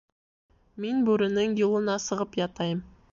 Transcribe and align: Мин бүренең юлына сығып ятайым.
Мин 0.85 1.03
бүренең 1.09 1.53
юлына 1.63 1.99
сығып 2.09 2.41
ятайым. 2.43 2.83